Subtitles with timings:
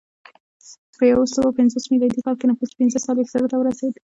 [0.97, 3.93] په یو سوه پنځوس میلادي کال کې نفوس پنځه څلوېښت زرو ته ورسېد